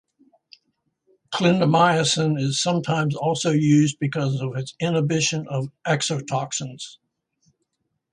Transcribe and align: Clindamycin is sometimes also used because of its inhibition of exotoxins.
Clindamycin 1.31 2.39
is 2.41 2.59
sometimes 2.59 3.13
also 3.15 3.51
used 3.51 3.99
because 3.99 4.41
of 4.41 4.55
its 4.55 4.73
inhibition 4.79 5.47
of 5.47 5.67
exotoxins. 5.85 6.97